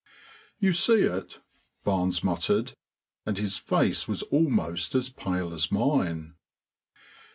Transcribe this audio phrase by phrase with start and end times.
[0.57, 1.41] "You see it?"
[1.83, 2.73] Barnes muttered,
[3.23, 6.33] and his face was almost as pale as mine.